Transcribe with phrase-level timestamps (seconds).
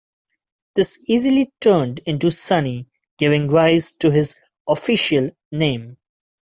[0.73, 2.87] This easily turned into Sonny,
[3.19, 4.35] giving rise to his
[4.67, 5.97] "official" name.